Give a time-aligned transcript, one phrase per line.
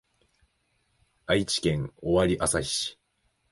[1.27, 2.99] 愛知県尾張旭市